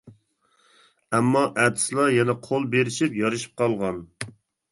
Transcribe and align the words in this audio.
ئەمما 1.17 1.43
ئەتىسىلا 1.63 2.07
يەنە 2.15 2.35
قول 2.49 2.65
بېرىشىپ 2.77 3.19
يارىشىپ 3.21 3.53
قالغان. 3.63 4.01